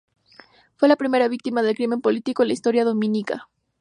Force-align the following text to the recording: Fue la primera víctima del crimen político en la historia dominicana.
Fue 0.77 0.87
la 0.89 0.95
primera 0.95 1.27
víctima 1.27 1.61
del 1.61 1.75
crimen 1.75 2.01
político 2.01 2.41
en 2.41 2.47
la 2.47 2.53
historia 2.53 2.83
dominicana. 2.85 3.47